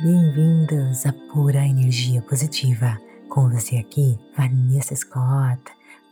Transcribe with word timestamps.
Bem-vindos 0.00 1.04
à 1.06 1.12
Pura 1.12 1.66
Energia 1.66 2.22
Positiva. 2.22 2.96
Com 3.28 3.50
você 3.50 3.78
aqui, 3.78 4.16
Vanessa 4.36 4.94
Scott, 4.94 5.60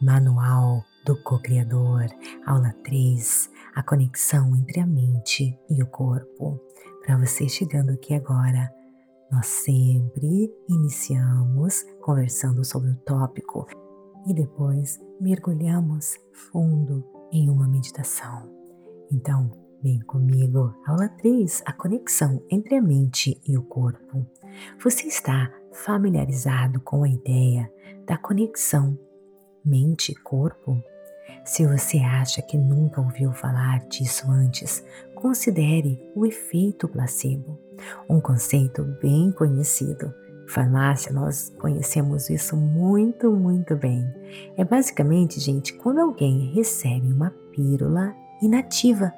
Manual 0.02 0.82
do 1.04 1.16
Co-Criador, 1.22 2.06
aula 2.44 2.74
3, 2.82 3.48
a 3.76 3.84
conexão 3.84 4.56
entre 4.56 4.80
a 4.80 4.86
mente 4.86 5.56
e 5.70 5.80
o 5.84 5.86
corpo. 5.86 6.60
Para 7.04 7.16
você 7.16 7.48
chegando 7.48 7.90
aqui 7.92 8.12
agora, 8.14 8.74
nós 9.30 9.46
sempre 9.46 10.52
iniciamos 10.68 11.84
conversando 12.00 12.64
sobre 12.64 12.90
o 12.90 12.96
tópico 12.96 13.68
e 14.26 14.34
depois 14.34 14.98
mergulhamos 15.20 16.16
fundo 16.32 17.04
em 17.30 17.48
uma 17.48 17.68
meditação. 17.68 18.50
Então, 19.12 19.65
vem 19.82 20.00
comigo, 20.00 20.74
aula 20.86 21.08
3, 21.08 21.62
a 21.66 21.72
conexão 21.72 22.42
entre 22.50 22.76
a 22.76 22.82
mente 22.82 23.40
e 23.46 23.56
o 23.56 23.62
corpo. 23.62 24.26
Você 24.82 25.06
está 25.06 25.52
familiarizado 25.72 26.80
com 26.80 27.02
a 27.02 27.08
ideia 27.08 27.70
da 28.06 28.16
conexão 28.16 28.98
mente-corpo? 29.64 30.82
Se 31.44 31.66
você 31.66 31.98
acha 31.98 32.42
que 32.42 32.56
nunca 32.56 33.00
ouviu 33.00 33.32
falar 33.32 33.86
disso 33.88 34.30
antes, 34.30 34.84
considere 35.14 36.00
o 36.14 36.26
efeito 36.26 36.88
placebo, 36.88 37.58
um 38.08 38.20
conceito 38.20 38.84
bem 39.00 39.30
conhecido 39.32 40.12
farmácia, 40.46 41.12
nós 41.12 41.52
conhecemos 41.58 42.30
isso 42.30 42.56
muito, 42.56 43.30
muito 43.30 43.76
bem. 43.76 44.06
É 44.56 44.64
basicamente, 44.64 45.40
gente, 45.40 45.74
quando 45.74 46.00
alguém 46.00 46.52
recebe 46.54 47.12
uma 47.12 47.30
pílula 47.52 48.14
inativa. 48.40 49.12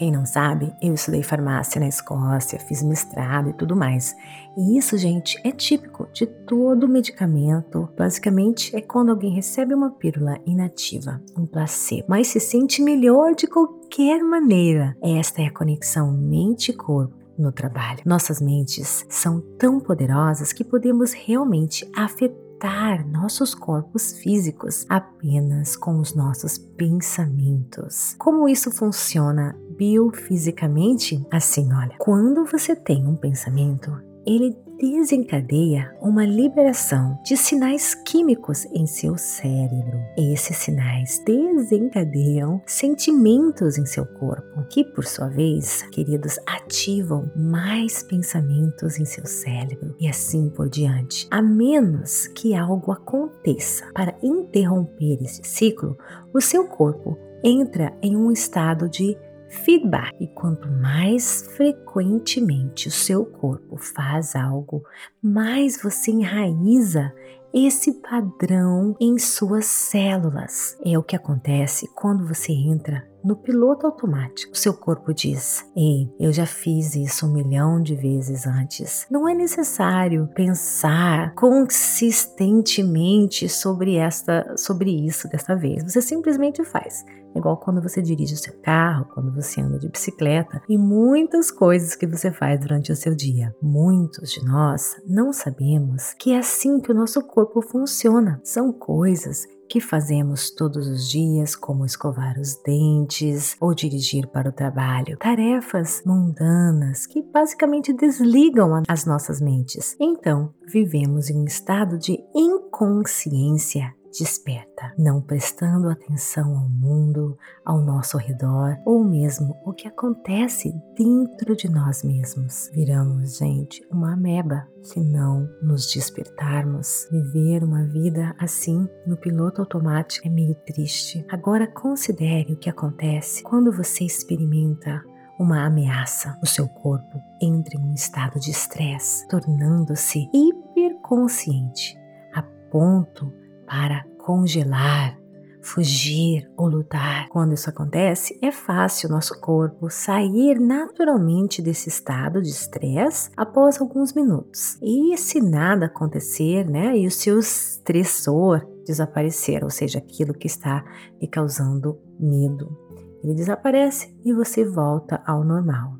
Quem 0.00 0.10
não 0.10 0.24
sabe, 0.24 0.72
eu 0.80 0.94
estudei 0.94 1.22
farmácia 1.22 1.78
na 1.78 1.86
Escócia, 1.86 2.58
fiz 2.58 2.82
mestrado 2.82 3.50
e 3.50 3.52
tudo 3.52 3.76
mais. 3.76 4.16
E 4.56 4.78
isso, 4.78 4.96
gente, 4.96 5.38
é 5.44 5.52
típico 5.52 6.08
de 6.10 6.24
todo 6.24 6.88
medicamento. 6.88 7.86
Basicamente, 7.98 8.74
é 8.74 8.80
quando 8.80 9.10
alguém 9.10 9.34
recebe 9.34 9.74
uma 9.74 9.90
pílula 9.90 10.40
inativa, 10.46 11.22
um 11.36 11.44
placebo, 11.44 12.06
mas 12.08 12.28
se 12.28 12.40
sente 12.40 12.80
melhor 12.80 13.34
de 13.34 13.46
qualquer 13.46 14.24
maneira. 14.24 14.96
Esta 15.02 15.42
é 15.42 15.48
a 15.48 15.52
conexão 15.52 16.10
mente-corpo 16.10 17.14
no 17.38 17.52
trabalho. 17.52 18.00
Nossas 18.06 18.40
mentes 18.40 19.04
são 19.06 19.42
tão 19.58 19.78
poderosas 19.78 20.50
que 20.50 20.64
podemos 20.64 21.12
realmente 21.12 21.86
afetar 21.94 23.06
nossos 23.06 23.54
corpos 23.54 24.12
físicos 24.12 24.84
apenas 24.88 25.76
com 25.76 25.98
os 25.98 26.14
nossos 26.14 26.58
pensamentos. 26.58 28.14
Como 28.18 28.48
isso 28.48 28.70
funciona 28.70 29.56
biofisicamente? 29.80 31.26
Assim, 31.30 31.72
olha, 31.72 31.94
quando 31.98 32.44
você 32.44 32.76
tem 32.76 33.06
um 33.06 33.16
pensamento, 33.16 33.90
ele 34.26 34.54
desencadeia 34.78 35.94
uma 36.00 36.24
liberação 36.24 37.18
de 37.24 37.34
sinais 37.34 37.94
químicos 37.94 38.66
em 38.66 38.86
seu 38.86 39.16
cérebro. 39.16 39.98
Esses 40.18 40.56
sinais 40.58 41.22
desencadeiam 41.24 42.60
sentimentos 42.66 43.78
em 43.78 43.86
seu 43.86 44.04
corpo, 44.04 44.62
que 44.70 44.84
por 44.84 45.06
sua 45.06 45.28
vez, 45.28 45.82
queridos, 45.90 46.38
ativam 46.46 47.30
mais 47.34 48.02
pensamentos 48.02 48.98
em 48.98 49.06
seu 49.06 49.24
cérebro 49.24 49.94
e 49.98 50.06
assim 50.08 50.50
por 50.50 50.68
diante. 50.68 51.26
A 51.30 51.40
menos 51.40 52.26
que 52.28 52.54
algo 52.54 52.92
aconteça 52.92 53.86
para 53.94 54.14
interromper 54.22 55.18
esse 55.22 55.42
ciclo, 55.42 55.96
o 56.34 56.40
seu 56.40 56.66
corpo 56.68 57.18
entra 57.42 57.92
em 58.02 58.16
um 58.16 58.30
estado 58.30 58.88
de 58.88 59.16
feedback. 59.50 60.14
E 60.20 60.28
quanto 60.28 60.70
mais 60.70 61.42
frequentemente 61.56 62.88
o 62.88 62.90
seu 62.90 63.24
corpo 63.24 63.76
faz 63.76 64.34
algo, 64.34 64.82
mais 65.22 65.80
você 65.82 66.10
enraiza 66.10 67.12
esse 67.52 67.94
padrão 67.94 68.94
em 69.00 69.18
suas 69.18 69.66
células. 69.66 70.78
É 70.84 70.96
o 70.98 71.02
que 71.02 71.16
acontece 71.16 71.88
quando 71.94 72.26
você 72.26 72.52
entra 72.52 73.08
no 73.22 73.36
piloto 73.36 73.86
automático. 73.86 74.56
Seu 74.56 74.72
corpo 74.72 75.12
diz: 75.12 75.62
Ei, 75.76 76.10
eu 76.18 76.32
já 76.32 76.46
fiz 76.46 76.94
isso 76.94 77.26
um 77.26 77.32
milhão 77.32 77.82
de 77.82 77.94
vezes 77.94 78.46
antes. 78.46 79.06
Não 79.10 79.28
é 79.28 79.34
necessário 79.34 80.26
pensar 80.34 81.34
consistentemente 81.34 83.46
sobre 83.48 83.96
esta, 83.96 84.56
sobre 84.56 84.90
isso 84.90 85.28
desta 85.28 85.54
vez. 85.54 85.84
Você 85.84 86.00
simplesmente 86.00 86.64
faz. 86.64 87.04
Igual 87.34 87.56
quando 87.56 87.82
você 87.82 88.02
dirige 88.02 88.34
o 88.34 88.38
seu 88.38 88.54
carro, 88.60 89.06
quando 89.12 89.32
você 89.32 89.60
anda 89.60 89.78
de 89.78 89.88
bicicleta 89.88 90.62
e 90.68 90.76
muitas 90.76 91.50
coisas 91.50 91.94
que 91.94 92.06
você 92.06 92.30
faz 92.30 92.60
durante 92.60 92.92
o 92.92 92.96
seu 92.96 93.14
dia. 93.14 93.54
Muitos 93.62 94.30
de 94.30 94.44
nós 94.44 94.96
não 95.06 95.32
sabemos 95.32 96.14
que 96.18 96.32
é 96.32 96.38
assim 96.38 96.80
que 96.80 96.90
o 96.90 96.94
nosso 96.94 97.22
corpo 97.22 97.62
funciona. 97.62 98.40
São 98.44 98.72
coisas 98.72 99.46
que 99.70 99.80
fazemos 99.80 100.50
todos 100.50 100.88
os 100.88 101.08
dias, 101.08 101.54
como 101.54 101.86
escovar 101.86 102.36
os 102.40 102.56
dentes 102.56 103.56
ou 103.60 103.72
dirigir 103.72 104.26
para 104.26 104.48
o 104.48 104.52
trabalho. 104.52 105.16
Tarefas 105.18 106.02
mundanas 106.04 107.06
que 107.06 107.22
basicamente 107.22 107.92
desligam 107.92 108.82
as 108.88 109.06
nossas 109.06 109.40
mentes. 109.40 109.96
Então, 110.00 110.52
vivemos 110.66 111.30
em 111.30 111.38
um 111.38 111.44
estado 111.44 111.96
de 111.96 112.18
inconsciência 112.34 113.94
desperta, 114.10 114.92
não 114.98 115.20
prestando 115.20 115.88
atenção 115.88 116.56
ao 116.56 116.68
mundo, 116.68 117.36
ao 117.64 117.80
nosso 117.80 118.16
redor 118.16 118.78
ou 118.84 119.04
mesmo 119.04 119.56
o 119.64 119.72
que 119.72 119.86
acontece 119.86 120.72
dentro 120.96 121.56
de 121.56 121.70
nós 121.70 122.02
mesmos. 122.02 122.68
Viramos, 122.72 123.38
gente, 123.38 123.86
uma 123.90 124.14
ameba 124.14 124.66
se 124.82 125.00
não 125.00 125.48
nos 125.62 125.90
despertarmos. 125.92 127.06
Viver 127.10 127.62
uma 127.62 127.84
vida 127.84 128.34
assim 128.38 128.88
no 129.06 129.16
piloto 129.16 129.60
automático 129.60 130.26
é 130.26 130.30
meio 130.30 130.54
triste. 130.54 131.24
Agora 131.30 131.66
considere 131.66 132.52
o 132.52 132.56
que 132.56 132.70
acontece 132.70 133.42
quando 133.42 133.72
você 133.72 134.04
experimenta 134.04 135.02
uma 135.40 135.64
ameaça, 135.64 136.38
o 136.42 136.46
seu 136.46 136.68
corpo 136.68 137.18
entra 137.40 137.74
em 137.74 137.82
um 137.82 137.94
estado 137.94 138.38
de 138.38 138.50
estresse, 138.50 139.26
tornando-se 139.26 140.28
hiperconsciente, 140.34 141.98
a 142.34 142.42
ponto 142.70 143.32
para 143.70 144.04
congelar, 144.18 145.16
fugir 145.62 146.50
ou 146.56 146.66
lutar. 146.66 147.28
Quando 147.28 147.54
isso 147.54 147.70
acontece, 147.70 148.36
é 148.42 148.50
fácil 148.50 149.08
nosso 149.08 149.40
corpo 149.40 149.88
sair 149.88 150.58
naturalmente 150.58 151.62
desse 151.62 151.88
estado 151.88 152.42
de 152.42 152.48
estresse 152.48 153.30
após 153.36 153.80
alguns 153.80 154.12
minutos. 154.12 154.76
E 154.82 155.16
se 155.16 155.40
nada 155.40 155.86
acontecer, 155.86 156.68
né, 156.68 156.98
e 156.98 157.06
o 157.06 157.10
seu 157.12 157.38
estressor 157.38 158.66
desaparecer, 158.84 159.62
ou 159.62 159.70
seja, 159.70 159.98
aquilo 159.98 160.34
que 160.34 160.48
está 160.48 160.84
lhe 161.20 161.28
causando 161.28 161.96
medo, 162.18 162.76
ele 163.22 163.34
desaparece 163.34 164.12
e 164.24 164.32
você 164.32 164.64
volta 164.64 165.22
ao 165.24 165.44
normal. 165.44 165.94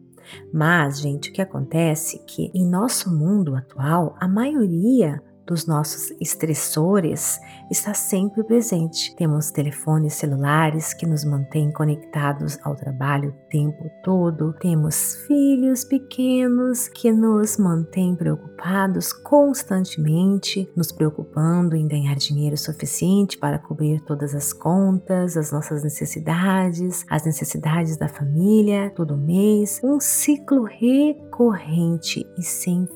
Mas, 0.52 1.00
gente, 1.00 1.30
o 1.30 1.32
que 1.32 1.42
acontece 1.42 2.16
é 2.16 2.24
que 2.24 2.50
em 2.52 2.68
nosso 2.68 3.16
mundo 3.16 3.54
atual, 3.54 4.16
a 4.18 4.26
maioria 4.26 5.22
dos 5.50 5.66
nossos 5.66 6.12
estressores 6.20 7.40
está 7.68 7.92
sempre 7.92 8.44
presente. 8.44 9.16
Temos 9.16 9.50
telefones 9.50 10.14
celulares 10.14 10.94
que 10.94 11.04
nos 11.04 11.24
mantêm 11.24 11.72
conectados 11.72 12.56
ao 12.62 12.76
trabalho 12.76 13.30
o 13.30 13.50
tempo 13.50 13.90
todo, 14.04 14.54
temos 14.60 15.16
filhos 15.26 15.82
pequenos 15.82 16.86
que 16.86 17.10
nos 17.10 17.58
mantêm 17.58 18.14
preocupados 18.14 19.12
constantemente, 19.12 20.70
nos 20.76 20.92
preocupando 20.92 21.74
em 21.74 21.88
ganhar 21.88 22.14
dinheiro 22.14 22.56
suficiente 22.56 23.36
para 23.36 23.58
cobrir 23.58 24.00
todas 24.02 24.36
as 24.36 24.52
contas, 24.52 25.36
as 25.36 25.50
nossas 25.50 25.82
necessidades, 25.82 27.04
as 27.10 27.24
necessidades 27.24 27.96
da 27.96 28.06
família 28.06 28.92
todo 28.94 29.16
mês, 29.16 29.80
um 29.82 29.98
ciclo 29.98 30.62
recorrente 30.62 32.24
e 32.38 32.42
sem 32.42 32.86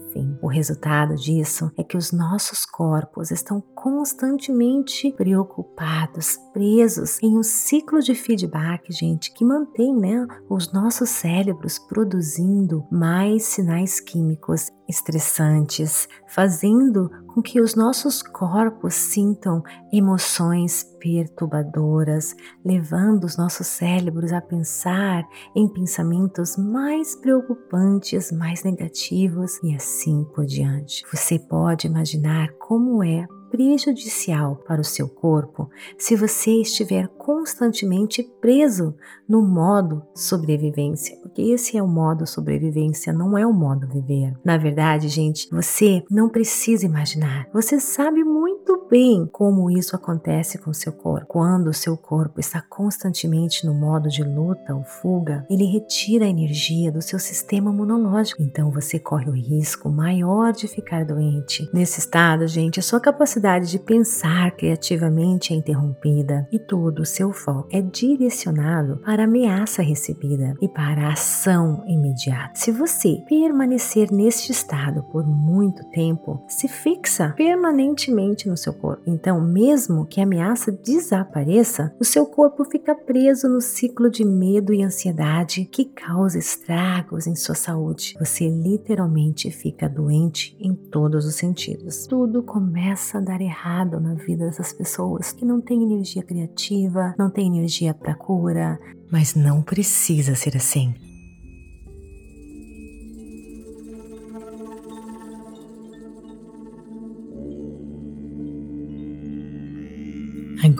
O 0.41 0.47
resultado 0.47 1.17
disso 1.17 1.73
é 1.77 1.83
que 1.83 1.97
os 1.97 2.13
nossos 2.13 2.65
corpos 2.65 3.31
estão 3.31 3.61
constantemente 3.85 5.13
preocupados, 5.13 6.39
presos 6.55 7.23
em 7.23 7.37
um 7.37 7.43
ciclo 7.43 8.01
de 8.01 8.15
feedback, 8.15 8.91
gente, 8.91 9.31
que 9.31 9.45
mantém, 9.45 9.95
né, 9.95 10.27
os 10.49 10.73
nossos 10.73 11.11
cérebros 11.11 11.79
produzindo 11.79 12.83
mais 12.91 13.45
sinais 13.45 14.01
químicos 14.01 14.71
estressantes, 14.89 16.09
fazendo 16.27 17.11
com 17.27 17.43
que 17.43 17.61
os 17.61 17.75
nossos 17.75 18.23
corpos 18.23 18.95
sintam 18.95 19.63
emoções 19.93 20.85
perturbadoras, 20.99 22.35
levando 22.65 23.25
os 23.25 23.37
nossos 23.37 23.67
cérebros 23.67 24.33
a 24.33 24.41
pensar 24.41 25.29
em 25.55 25.69
pensamentos 25.69 26.57
mais 26.57 27.15
preocupantes, 27.17 28.33
mais 28.33 28.65
negativos 28.65 29.63
e 29.63 29.75
assim 29.75 30.25
por 30.35 30.47
diante. 30.47 31.05
Você 31.13 31.39
pode 31.39 31.87
imaginar 31.87 32.51
como 32.59 33.05
é 33.05 33.27
prejudicial 33.55 34.57
para 34.67 34.81
o 34.81 34.85
seu 34.85 35.09
corpo 35.09 35.71
se 35.97 36.17
você 36.17 36.51
estiver 36.61 37.07
constantemente 37.07 38.21
preso 38.41 38.97
no 39.29 39.41
modo 39.41 40.03
sobrevivência, 40.13 41.17
porque 41.23 41.41
esse 41.41 41.79
é 41.79 41.83
o 41.83 41.87
modo 41.87 42.27
sobrevivência, 42.27 43.13
não 43.13 43.39
é 43.39 43.47
o 43.47 43.53
modo 43.53 43.87
viver. 43.87 44.35
Na 44.45 44.57
verdade, 44.57 45.07
gente, 45.09 45.49
você 45.53 46.03
não 46.11 46.29
precisa 46.29 46.85
imaginar. 46.85 47.49
Você 47.53 47.79
sabe 47.79 48.25
muito 48.25 48.54
bem 48.91 49.29
como 49.31 49.71
isso 49.71 49.97
acontece 49.97 50.59
com 50.59 50.73
seu 50.73 50.93
corpo. 50.93 51.27
Quando 51.27 51.69
o 51.69 51.75
seu 51.75 51.97
corpo 51.97 52.41
está 52.41 52.61
constantemente 52.61 53.67
no 53.67 53.75
modo 53.75 54.09
de 54.09 54.23
luta 54.23 54.75
ou 54.75 54.85
fuga, 54.85 55.45
ele 55.49 55.65
retira 55.65 56.25
a 56.25 56.29
energia 56.29 56.93
do 56.93 57.03
seu 57.03 57.19
sistema 57.19 57.71
imunológico. 57.71 58.43
Então 58.43 58.71
você 58.71 58.99
corre 58.99 59.29
o 59.29 59.35
risco 59.35 59.89
maior 59.89 60.53
de 60.53 60.69
ficar 60.69 61.05
doente. 61.05 61.69
Nesse 61.73 62.01
estado, 62.01 62.47
gente, 62.47 62.79
a 62.79 62.83
sua 62.83 63.01
capacidade 63.01 63.71
de 63.71 63.79
pensar 63.79 64.51
criativamente 64.53 65.53
é 65.53 65.57
interrompida 65.57 66.47
e 66.53 66.59
todo 66.59 67.01
o 67.01 67.07
seu 67.07 67.33
foco 67.33 67.69
é 67.73 67.81
direcionado 67.81 68.99
para 68.99 69.23
a 69.23 69.27
ameaça 69.27 69.83
recebida 69.83 70.55
e 70.61 70.69
para 70.69 71.09
a 71.09 71.13
ação 71.13 71.83
imediata. 71.87 72.53
Se 72.55 72.71
você 72.71 73.23
permanecer 73.29 74.11
neste 74.11 74.53
estado 74.53 75.03
por 75.05 75.27
muito 75.27 75.85
tempo, 75.91 76.43
se 76.49 76.69
fixa 76.69 77.33
permanentemente 77.37 78.49
no 78.49 78.57
seu 78.57 78.74
corpo. 78.75 79.03
Então, 79.07 79.41
mesmo 79.41 80.07
que 80.07 80.21
a 80.21 80.25
ameaça 80.25 80.71
desapareça, 80.71 81.95
o 81.99 82.05
seu 82.05 82.27
corpo 82.27 82.65
fica 82.65 82.95
preso 82.95 83.49
no 83.49 83.61
ciclo 83.61 84.11
de 84.11 84.25
medo 84.25 84.73
e 84.73 84.83
ansiedade 84.83 85.65
que 85.65 85.85
causa 85.85 86.39
estragos 86.39 87.27
em 87.27 87.35
sua 87.35 87.55
saúde. 87.55 88.15
Você 88.19 88.49
literalmente 88.49 89.51
fica 89.51 89.89
doente 89.89 90.57
em 90.61 90.75
todos 90.75 91.25
os 91.25 91.35
sentidos. 91.35 92.07
Tudo 92.07 92.43
começa 92.43 93.19
a 93.19 93.21
dar 93.21 93.41
errado 93.41 94.01
na 94.01 94.15
vida 94.15 94.47
dessas 94.47 94.73
pessoas 94.73 95.33
que 95.33 95.45
não 95.45 95.61
têm 95.61 95.83
energia 95.83 96.23
criativa, 96.23 97.15
não 97.19 97.31
têm 97.31 97.47
energia 97.47 97.95
para 97.95 98.15
cura, 98.15 98.79
mas 99.11 99.35
não 99.35 99.63
precisa 99.63 100.35
ser 100.35 100.57
assim. 100.57 101.14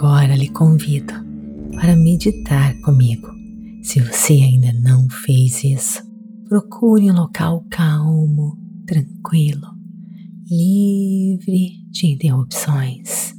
Agora 0.05 0.37
lhe 0.37 0.51
convido 0.51 1.15
para 1.73 1.97
meditar 1.97 2.79
comigo. 2.83 3.27
Se 3.83 4.01
você 4.01 4.35
ainda 4.35 4.71
não 4.75 5.09
fez 5.09 5.65
isso, 5.65 6.03
procure 6.47 7.11
um 7.11 7.15
local 7.15 7.65
calmo, 7.71 8.55
tranquilo, 8.87 9.67
livre 10.47 11.87
de 11.91 12.09
interrupções. 12.09 13.35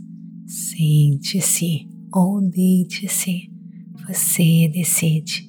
Sente-se 0.48 1.88
ou 2.12 2.42
deite-se, 2.50 3.48
você 4.08 4.68
decide. 4.68 5.48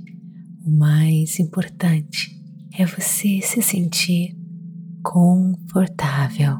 O 0.66 0.70
mais 0.70 1.40
importante 1.40 2.38
é 2.74 2.84
você 2.84 3.40
se 3.40 3.62
sentir 3.62 4.36
confortável. 5.02 6.58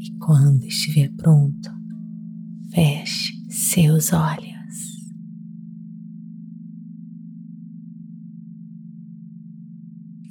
E 0.00 0.10
quando 0.18 0.64
estiver 0.64 1.08
pronto, 1.16 1.79
Feche 2.72 3.32
seus 3.50 4.12
olhos. 4.12 4.50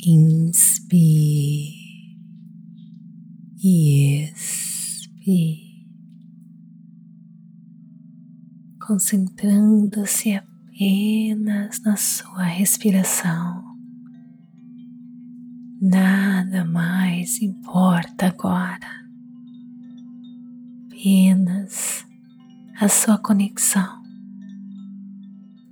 Inspire 0.05 1.79
e 3.61 4.23
expire, 4.23 5.85
concentrando-se 8.87 10.33
apenas 10.33 11.81
na 11.81 11.97
sua 11.97 12.43
respiração. 12.43 13.63
Nada 15.81 16.63
mais 16.63 17.41
importa 17.41 18.27
agora, 18.27 19.05
apenas 20.87 22.08
a 22.81 22.87
sua 22.87 23.17
conexão 23.17 24.01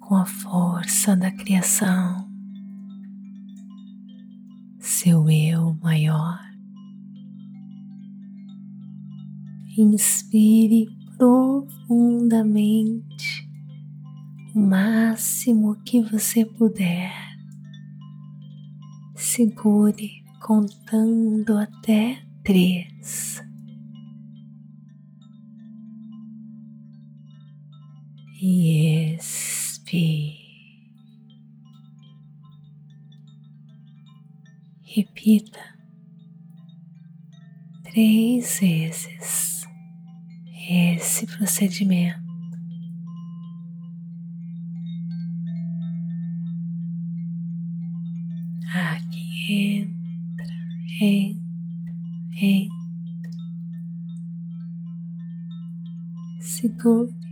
com 0.01 0.15
a 0.15 0.25
força 0.25 1.15
da 1.15 1.31
criação, 1.31 2.29
seu 4.77 5.29
eu 5.29 5.73
maior. 5.81 6.37
Inspire 9.77 10.89
profundamente 11.17 11.87
o 14.53 14.59
máximo 14.59 15.77
que 15.85 16.01
você 16.01 16.43
puder. 16.43 17.13
Segure 19.15 20.25
contando 20.41 21.57
até 21.57 22.21
três. 22.43 23.46
E 28.39 29.15
expire. 29.15 30.45
Repita 34.83 35.59
três 37.83 38.59
vezes 38.59 39.67
esse 40.69 41.25
procedimento. 41.25 42.25
Aqui 48.73 49.95
entra, 50.29 50.45
entra, 51.01 51.43
entra. 52.39 53.31
Segure 56.39 57.26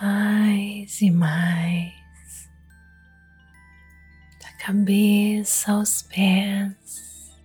mais 0.00 1.02
e 1.02 1.10
mais, 1.10 2.48
da 4.40 4.52
cabeça 4.52 5.72
aos 5.72 6.02
pés. 6.02 7.36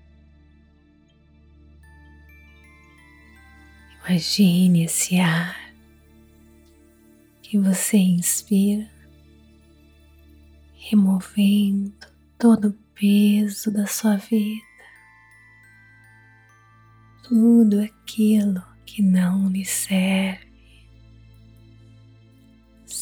Imagine 4.06 4.84
esse 4.84 5.20
ar 5.20 5.74
que 7.42 7.58
você 7.58 7.98
inspira, 7.98 8.90
removendo 10.76 11.94
todo 12.38 12.70
o 12.70 12.74
peso 12.94 13.72
da 13.72 13.88
sua 13.88 14.18
vida, 14.18 14.62
tudo 17.24 17.82
aquilo 17.82 18.62
que 18.86 19.02
não 19.02 19.50
lhe 19.50 19.66
serve 19.66 20.43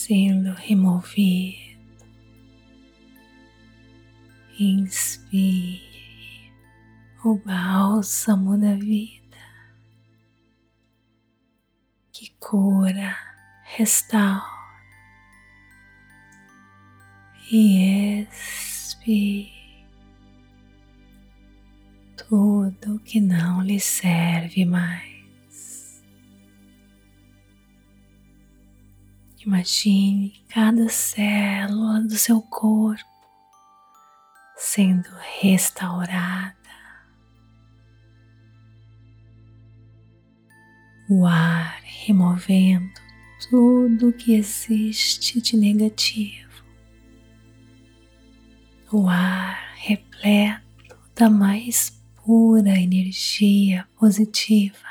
sendo 0.01 0.53
removido. 0.53 1.77
Inspire 4.59 6.51
o 7.23 7.35
bálsamo 7.37 8.57
da 8.57 8.73
vida 8.73 9.37
que 12.11 12.33
cura, 12.39 13.15
restaura 13.63 14.41
e 17.51 18.23
expire 18.23 19.85
tudo 22.17 22.99
que 22.99 23.19
não 23.19 23.61
lhe 23.61 23.79
serve 23.79 24.65
mais. 24.65 25.10
Imagine 29.43 30.33
cada 30.49 30.87
célula 30.87 32.01
do 32.01 32.15
seu 32.15 32.39
corpo 32.43 33.09
sendo 34.55 35.09
restaurada, 35.41 36.55
o 41.09 41.25
ar 41.25 41.81
removendo 42.05 43.01
tudo 43.49 44.13
que 44.13 44.35
existe 44.35 45.41
de 45.41 45.57
negativo. 45.57 46.63
O 48.91 49.09
ar 49.09 49.73
repleto 49.77 50.95
da 51.15 51.31
mais 51.31 51.99
pura 52.23 52.77
energia 52.77 53.87
positiva, 53.97 54.87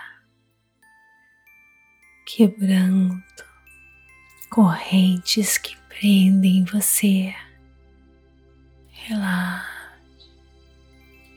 quebrando 2.27 3.23
correntes 4.51 5.57
que 5.57 5.77
prendem 5.89 6.65
você. 6.65 7.33
Relaxa. 8.91 9.71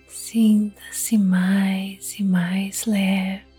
Sinta-se 0.07 1.17
mais 1.17 2.19
e 2.19 2.23
mais 2.23 2.85
leve. 2.87 3.53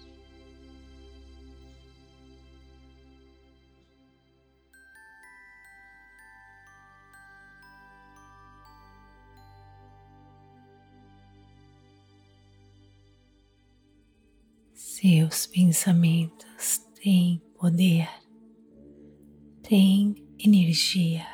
Seus 14.75 15.47
pensamentos 15.47 16.79
têm 17.01 17.41
poder, 17.57 18.09
têm 19.65 20.15
energia 20.39 21.27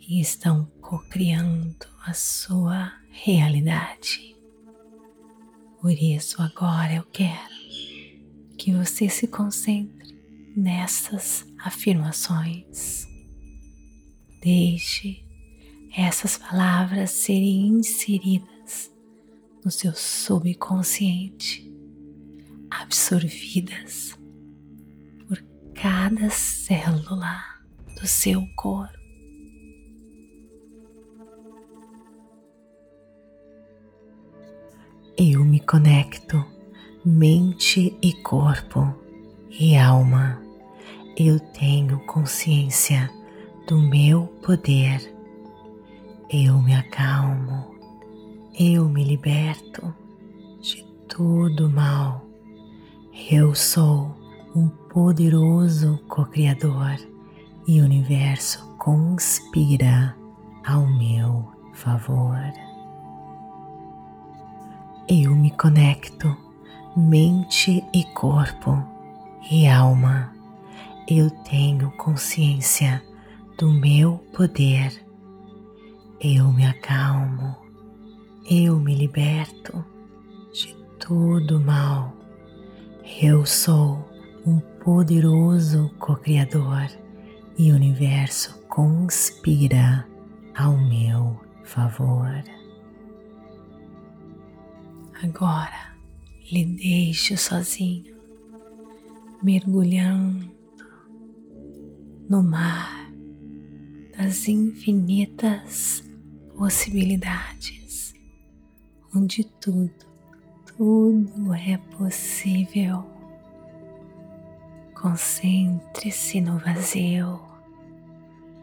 e 0.00 0.18
estão 0.18 0.64
co-criando 0.80 1.86
a 2.06 2.14
sua 2.14 2.90
realidade. 3.10 4.34
Por 5.80 5.92
isso, 5.92 6.40
agora 6.40 6.94
eu 6.94 7.04
quero 7.12 7.54
que 8.56 8.72
você 8.72 9.10
se 9.10 9.26
concentre 9.28 10.18
nessas 10.56 11.46
afirmações. 11.58 13.06
Deixe 14.42 15.22
essas 15.94 16.38
palavras 16.38 17.10
serem 17.10 17.68
inseridas 17.68 18.90
no 19.62 19.70
seu 19.70 19.94
subconsciente, 19.94 21.70
absorvidas 22.70 24.16
cada 25.84 26.30
célula 26.30 27.44
do 28.00 28.06
seu 28.06 28.42
corpo. 28.56 28.98
Eu 35.18 35.44
me 35.44 35.60
conecto, 35.60 36.42
mente 37.04 37.94
e 38.00 38.14
corpo 38.22 38.94
e 39.50 39.76
alma. 39.76 40.40
Eu 41.18 41.38
tenho 41.38 41.98
consciência 42.06 43.10
do 43.68 43.78
meu 43.78 44.26
poder. 44.42 45.14
Eu 46.30 46.62
me 46.62 46.74
acalmo. 46.74 47.76
Eu 48.58 48.88
me 48.88 49.04
liberto 49.04 49.94
de 50.62 50.82
todo 51.14 51.68
mal. 51.68 52.26
Eu 53.30 53.54
sou 53.54 54.23
um 54.54 54.68
poderoso 54.68 55.98
co-criador 56.08 56.96
e 57.66 57.80
o 57.80 57.84
universo 57.84 58.76
conspira 58.78 60.16
ao 60.64 60.86
meu 60.86 61.50
favor. 61.72 62.38
Eu 65.08 65.34
me 65.34 65.50
conecto, 65.50 66.34
mente 66.96 67.84
e 67.92 68.04
corpo 68.14 68.82
e 69.50 69.66
alma. 69.66 70.32
Eu 71.08 71.30
tenho 71.30 71.90
consciência 71.96 73.02
do 73.58 73.70
meu 73.70 74.18
poder. 74.34 75.04
Eu 76.20 76.52
me 76.52 76.64
acalmo. 76.64 77.56
Eu 78.48 78.78
me 78.78 78.94
liberto 78.94 79.84
de 80.52 80.74
todo 80.98 81.60
mal. 81.60 82.14
Eu 83.20 83.44
sou 83.44 84.13
um 84.46 84.60
poderoso 84.82 85.90
co-criador 85.98 86.90
e 87.56 87.72
o 87.72 87.74
universo 87.74 88.60
conspira 88.68 90.06
ao 90.54 90.76
meu 90.76 91.40
favor. 91.64 92.44
Agora 95.22 95.96
lhe 96.52 96.64
deixo 96.66 97.36
sozinho, 97.38 98.14
mergulhando 99.42 100.52
no 102.28 102.42
mar 102.42 103.10
das 104.16 104.46
infinitas 104.46 106.04
possibilidades, 106.56 108.14
onde 109.14 109.44
tudo, 109.60 109.92
tudo 110.76 111.54
é 111.54 111.78
possível. 111.96 113.13
Concentre-se 115.04 116.40
no 116.40 116.56
vazio, 116.58 117.38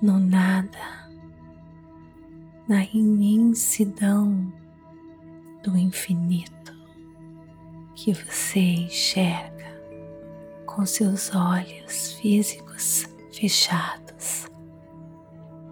no 0.01 0.17
nada, 0.17 1.07
na 2.67 2.83
imensidão 2.83 4.51
do 5.63 5.77
infinito 5.77 6.75
que 7.93 8.11
você 8.11 8.59
enxerga 8.59 9.71
com 10.65 10.83
seus 10.83 11.31
olhos 11.35 12.13
físicos 12.13 13.07
fechados 13.31 14.47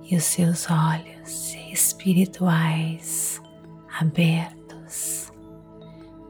e 0.03 0.15
os 0.15 0.23
seus 0.23 0.67
olhos 0.69 1.55
espirituais 1.73 3.41
abertos. 3.99 5.33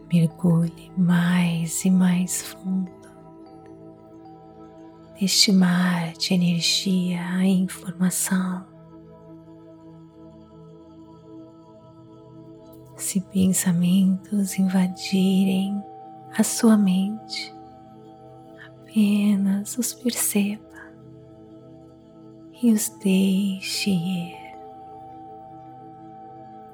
Mergulhe 0.09 0.93
mais 0.95 1.83
e 1.83 1.91
mais 1.91 2.41
fundo 2.41 2.98
neste 5.19 5.51
mar 5.51 6.13
de 6.13 6.33
energia 6.33 7.21
e 7.43 7.49
informação. 7.49 8.65
Se 12.95 13.19
pensamentos 13.19 14.57
invadirem 14.57 15.83
a 16.37 16.43
sua 16.43 16.77
mente, 16.77 17.53
apenas 18.65 19.77
os 19.77 19.93
perceba 19.93 20.63
e 22.61 22.71
os 22.71 22.89
deixe 23.01 23.89
ir, 23.89 24.37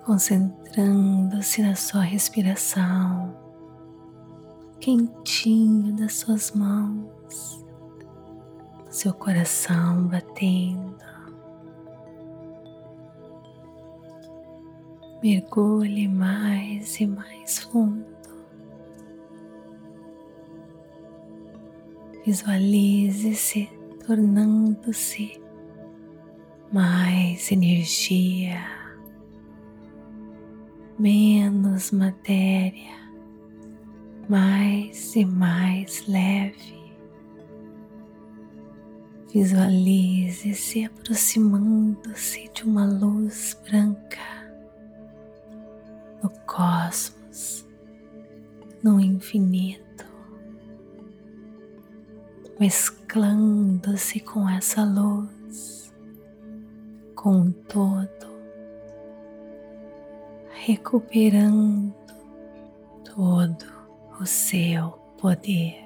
concentrando-se 0.04 1.62
na 1.64 1.76
sua 1.76 2.02
respiração, 2.02 3.36
quentinho 4.80 5.96
das 5.96 6.16
suas 6.18 6.52
mãos, 6.52 7.65
seu 8.96 9.14
coração 9.14 10.08
batendo 10.08 10.96
mergulhe 15.22 16.08
mais 16.08 17.02
e 17.02 17.06
mais 17.06 17.60
fundo. 17.60 18.06
Visualize-se 22.26 23.70
tornando-se 24.08 25.42
mais 26.72 27.52
energia, 27.52 28.62
menos 30.98 31.92
matéria, 31.92 32.96
mais 34.30 35.14
e 35.18 35.26
mais 35.26 36.08
leve. 36.08 36.85
Visualize-se 39.36 40.86
aproximando-se 40.86 42.50
de 42.54 42.64
uma 42.64 42.86
luz 42.86 43.60
branca 43.70 44.18
no 46.24 46.30
cosmos, 46.46 47.68
no 48.82 48.98
infinito, 48.98 50.06
mesclando-se 52.58 54.22
com 54.22 54.48
essa 54.48 54.86
luz, 54.86 55.94
com 57.14 57.42
o 57.42 57.52
todo, 57.52 58.40
recuperando 60.66 61.94
todo 63.04 63.66
o 64.18 64.26
seu 64.26 64.92
poder. 65.18 65.85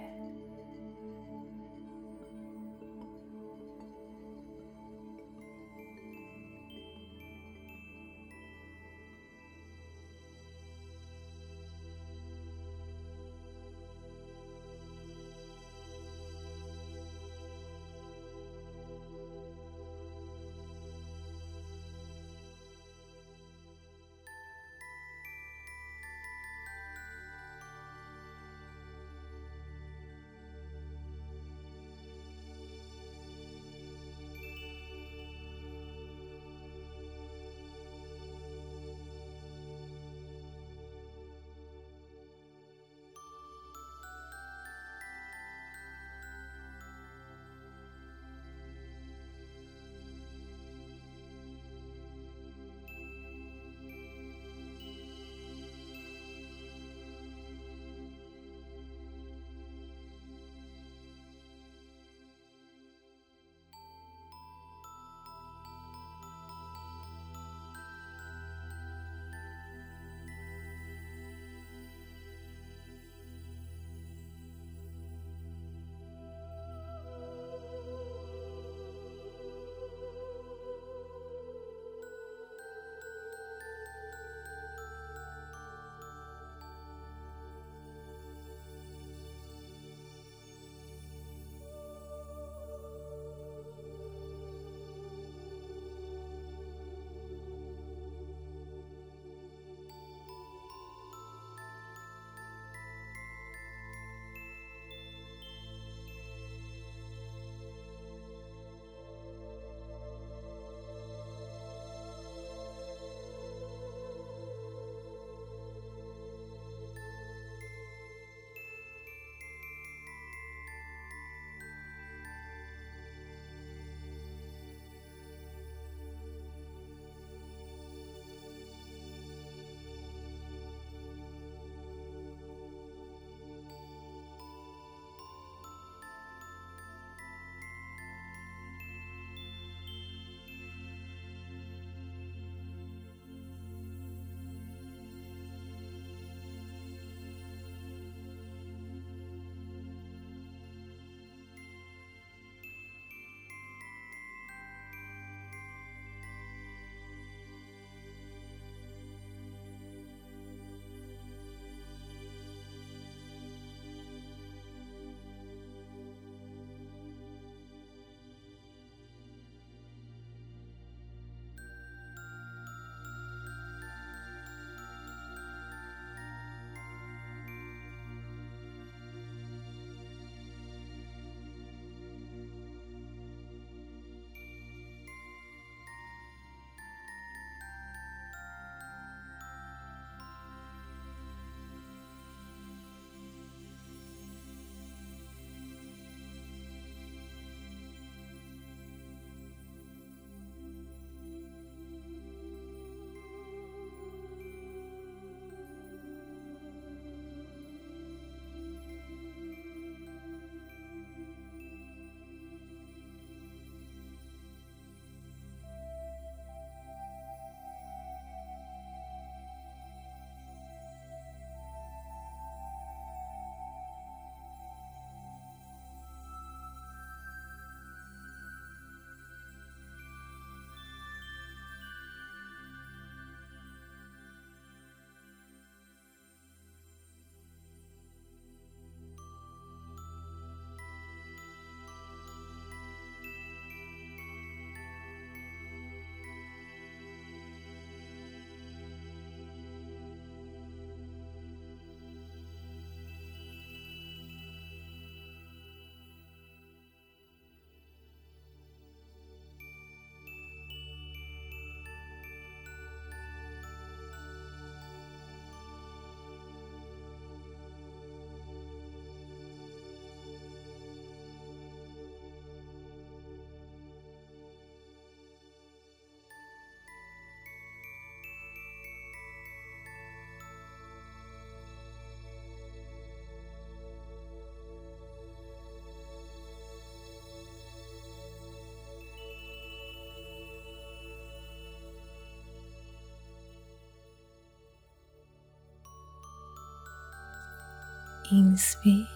Inspire 298.31 299.07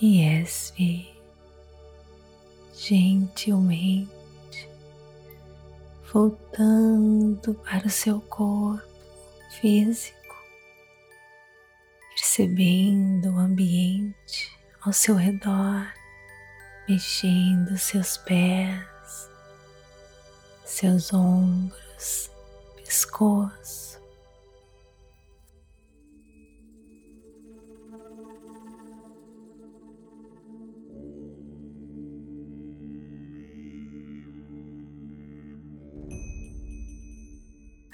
e 0.00 0.22
expire 0.22 1.20
gentilmente, 2.72 4.08
voltando 6.12 7.54
para 7.54 7.86
o 7.86 7.90
seu 7.90 8.20
corpo 8.22 8.88
físico, 9.60 10.16
percebendo 12.14 13.30
o 13.34 13.38
ambiente 13.38 14.58
ao 14.80 14.92
seu 14.92 15.14
redor, 15.14 15.92
mexendo 16.88 17.76
seus 17.76 18.16
pés, 18.16 19.30
seus 20.64 21.12
ombros, 21.12 22.30
pescoço 22.76 23.89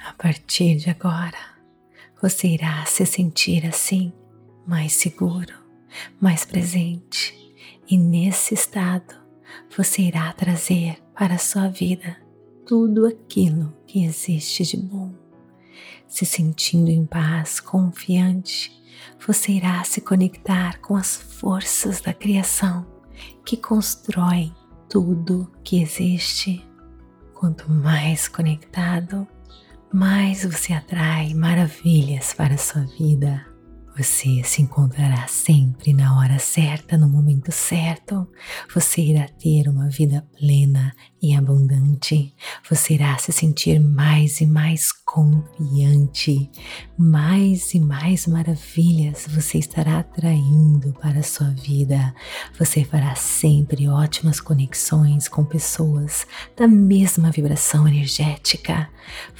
A 0.08 0.12
partir 0.12 0.76
de 0.76 0.88
agora, 0.88 1.36
você 2.22 2.46
irá 2.46 2.84
se 2.86 3.04
sentir 3.04 3.66
assim, 3.66 4.12
mais 4.64 4.92
seguro, 4.92 5.52
mais 6.20 6.44
presente, 6.44 7.34
e 7.90 7.98
nesse 7.98 8.54
estado 8.54 9.14
você 9.76 10.02
irá 10.02 10.32
trazer 10.32 10.96
para 11.12 11.34
a 11.34 11.38
sua 11.38 11.66
vida 11.66 12.16
tudo 12.64 13.04
aquilo 13.04 13.74
que 13.84 14.04
existe 14.04 14.62
de 14.62 14.76
bom. 14.76 15.12
Se 16.06 16.24
sentindo 16.24 16.88
em 16.88 17.04
paz, 17.04 17.58
confiante, 17.58 18.72
você 19.26 19.52
irá 19.52 19.82
se 19.82 20.00
conectar 20.00 20.80
com 20.80 20.94
as 20.94 21.16
forças 21.16 22.00
da 22.00 22.14
criação 22.14 22.86
que 23.44 23.56
constroem 23.56 24.54
tudo 24.88 25.50
que 25.64 25.82
existe. 25.82 26.64
Quanto 27.34 27.68
mais 27.68 28.28
conectado, 28.28 29.26
mais 29.96 30.44
você 30.44 30.74
atrai 30.74 31.32
maravilhas 31.32 32.34
para 32.34 32.52
a 32.52 32.58
sua 32.58 32.82
vida. 32.82 33.46
Você 33.96 34.42
se 34.44 34.60
encontrará 34.60 35.26
sempre 35.26 35.94
na 35.94 36.18
hora 36.18 36.38
certa, 36.38 36.98
no 36.98 37.08
momento 37.08 37.50
certo. 37.50 38.28
Você 38.74 39.00
irá 39.00 39.26
ter 39.26 39.70
uma 39.70 39.88
vida 39.88 40.22
plena 40.38 40.94
e 41.22 41.34
abundante. 41.34 42.34
Você 42.68 42.94
irá 42.94 43.16
se 43.16 43.30
sentir 43.30 43.78
mais 43.78 44.40
e 44.40 44.46
mais 44.46 44.90
confiante. 44.90 46.50
Mais 46.98 47.72
e 47.74 47.80
mais 47.80 48.26
maravilhas 48.26 49.24
você 49.28 49.58
estará 49.58 50.00
atraindo 50.00 50.92
para 50.94 51.20
a 51.20 51.22
sua 51.22 51.50
vida. 51.50 52.12
Você 52.58 52.84
fará 52.84 53.14
sempre 53.14 53.88
ótimas 53.88 54.40
conexões 54.40 55.28
com 55.28 55.44
pessoas 55.44 56.26
da 56.56 56.66
mesma 56.66 57.30
vibração 57.30 57.86
energética. 57.86 58.90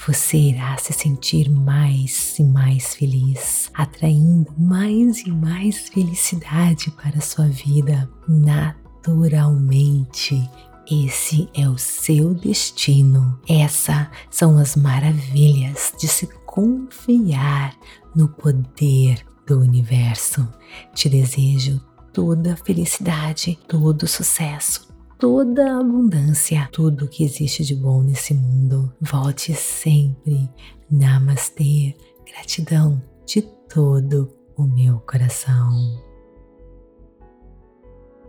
Você 0.07 0.37
irá 0.37 0.77
se 0.77 0.93
sentir 0.93 1.49
mais 1.49 2.39
e 2.39 2.43
mais 2.43 2.95
feliz, 2.95 3.69
atraindo 3.73 4.53
mais 4.57 5.23
e 5.23 5.31
mais 5.31 5.89
felicidade 5.89 6.91
para 6.91 7.17
a 7.17 7.21
sua 7.21 7.49
vida 7.49 8.09
naturalmente. 8.25 10.49
Esse 10.89 11.49
é 11.53 11.67
o 11.67 11.77
seu 11.77 12.33
destino. 12.33 13.37
Essas 13.47 14.07
são 14.31 14.57
as 14.57 14.77
maravilhas 14.77 15.93
de 15.99 16.07
se 16.07 16.27
confiar 16.45 17.77
no 18.15 18.29
poder 18.29 19.21
do 19.45 19.59
universo. 19.59 20.47
Te 20.95 21.09
desejo 21.09 21.81
toda 22.13 22.55
felicidade, 22.55 23.59
todo 23.67 24.03
o 24.03 24.07
sucesso, 24.07 24.87
toda 25.19 25.77
abundância, 25.77 26.69
tudo 26.71 27.09
que 27.09 27.25
existe 27.25 27.65
de 27.65 27.75
bom 27.75 28.01
nesse 28.01 28.33
mundo. 28.33 28.93
Volte 29.01 29.53
sempre. 29.53 30.49
Namastê. 30.89 31.95
Gratidão 32.25 33.01
de 33.25 33.41
todo 33.41 34.33
o 34.55 34.63
meu 34.63 34.99
coração. 35.01 36.06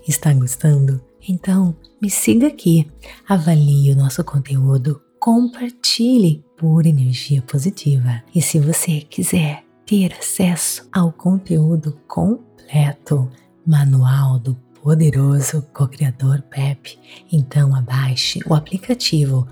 Está 0.09 0.33
gostando? 0.33 0.99
Então 1.29 1.77
me 2.01 2.09
siga 2.09 2.47
aqui, 2.47 2.91
avalie 3.29 3.93
o 3.93 3.97
nosso 3.97 4.25
conteúdo, 4.25 5.03
compartilhe 5.21 6.43
por 6.57 6.87
energia 6.87 7.43
positiva. 7.43 8.23
E 8.35 8.41
se 8.41 8.59
você 8.59 9.03
quiser 9.03 9.63
ter 9.85 10.15
acesso 10.15 10.89
ao 10.91 11.13
conteúdo 11.13 12.01
completo, 12.09 13.31
manual 13.67 14.39
do 14.39 14.55
poderoso 14.83 15.61
co-criador 15.75 16.41
Pep, 16.49 16.99
então 17.31 17.75
abaixe 17.75 18.41
o 18.47 18.55
aplicativo 18.55 19.47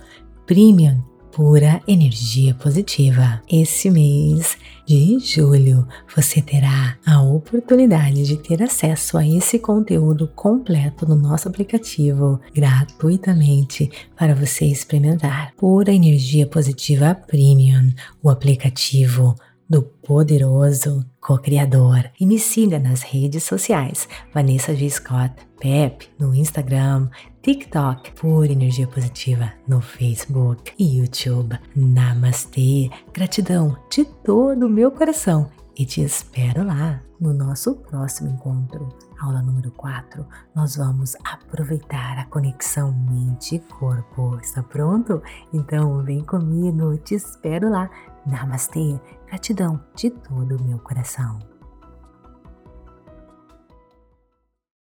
Premium 0.47 1.03
pura 1.37 1.83
energia 1.87 2.55
positiva. 2.55 3.43
Esse 3.47 3.91
mês 3.91 4.57
de 4.87 5.19
julho 5.19 5.87
você 6.17 6.41
terá 6.41 6.97
a 7.05 7.21
oportunidade 7.23 8.25
de 8.25 8.39
ter 8.39 8.63
acesso 8.63 9.19
a 9.19 9.29
esse 9.29 9.59
conteúdo 9.59 10.29
completo 10.29 11.07
no 11.07 11.15
nosso 11.15 11.47
aplicativo 11.47 12.41
gratuitamente 12.55 13.91
para 14.17 14.35
você 14.35 14.65
experimentar. 14.65 15.53
Pura 15.59 15.93
energia 15.93 16.47
positiva 16.47 17.15
premium, 17.15 17.93
o 18.23 18.31
aplicativo 18.31 19.35
do 19.69 19.83
poderoso 19.83 21.05
co-criador. 21.21 22.11
E 22.19 22.25
me 22.25 22.39
siga 22.39 22.79
nas 22.79 23.03
redes 23.03 23.43
sociais, 23.43 24.09
Vanessa 24.33 24.75
G. 24.75 24.89
Scott, 24.89 25.35
Pep, 25.61 26.09
no 26.19 26.35
Instagram, 26.35 27.09
TikTok, 27.47 28.11
por 28.21 28.51
Energia 28.51 28.89
Positiva, 28.89 29.53
no 29.69 29.81
Facebook 29.81 30.73
e 30.77 30.99
YouTube. 30.99 31.57
Namastê, 31.77 32.91
gratidão 33.13 33.79
de 33.89 34.05
todo 34.05 34.67
o 34.67 34.69
meu 34.69 34.91
coração 34.91 35.49
e 35.79 35.87
te 35.87 36.03
espero 36.03 36.67
lá 36.67 37.01
no 37.21 37.33
nosso 37.33 37.77
próximo 37.77 38.31
encontro. 38.31 38.89
Aula 39.21 39.43
número 39.43 39.71
4, 39.71 40.27
nós 40.57 40.75
vamos 40.75 41.15
aproveitar 41.25 42.19
a 42.19 42.25
conexão 42.25 42.93
mente-corpo. 43.09 44.41
Está 44.43 44.65
pronto? 44.65 45.23
Então 45.53 46.03
vem 46.03 46.25
comigo, 46.25 46.99
te 46.99 47.15
espero 47.15 47.71
lá. 47.71 47.89
Namastê, 48.27 49.01
gratidão 49.29 49.81
de 49.95 50.11
todo 50.11 50.57
o 50.57 50.63
meu 50.65 50.81
coração. 50.81 51.39